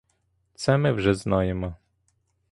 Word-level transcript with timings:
Це 0.55 0.77
ми 0.77 0.91
вже 0.91 1.13
знаємо. 1.13 1.75